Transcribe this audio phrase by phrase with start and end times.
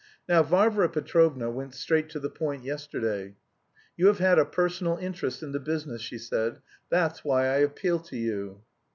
[0.27, 3.35] Now, Varvara Petrovna went straight to the point yesterday.
[3.95, 7.99] 'You have had a personal interest in the business,' she said, 'that's why I appeal
[7.99, 8.63] to you.'